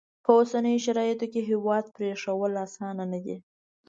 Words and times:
په 0.23 0.29
اوسنیو 0.39 0.83
شرایطو 0.85 1.25
کې 1.33 1.41
هیواد 1.49 1.85
پرېښوول 1.95 2.53
اسانه 2.65 3.03
نه 3.13 3.19
دي. 3.25 3.37